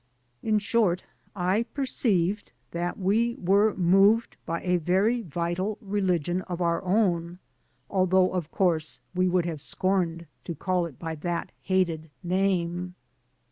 [0.41, 1.03] In short,
[1.35, 7.37] I perceived that we were moved by a very vital religion of our own;
[7.87, 12.95] although, of course, we would have scorned to call it by that hated name.